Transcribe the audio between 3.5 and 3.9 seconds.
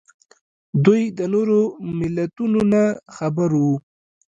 وو